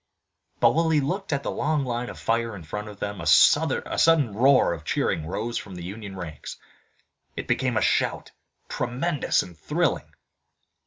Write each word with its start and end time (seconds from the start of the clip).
But 0.59 0.73
while 0.73 0.89
he 0.89 0.99
looked 0.99 1.31
at 1.31 1.43
the 1.43 1.51
long 1.51 1.85
line 1.85 2.09
of 2.09 2.17
fire 2.19 2.55
in 2.55 2.63
front 2.63 2.87
of 2.87 2.97
them 2.99 3.21
a 3.21 3.27
sudden 3.27 4.33
roar 4.33 4.73
of 4.73 4.83
cheering 4.83 5.27
rose 5.27 5.59
from 5.59 5.75
the 5.75 5.83
Union 5.83 6.15
ranks. 6.15 6.57
It 7.35 7.47
became 7.47 7.77
a 7.77 7.81
shout, 7.81 8.31
tremendous 8.67 9.43
and 9.43 9.55
thrilling. 9.55 10.11